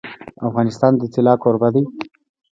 افغانستان 0.47 0.91
د 0.97 1.01
طلا 1.13 1.33
کوربه 1.43 1.69
دی. 1.75 1.83